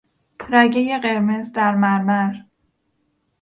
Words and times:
رگهی 0.49 0.99
قرمز 0.99 1.51
در 1.51 1.75
مرمر 1.75 2.33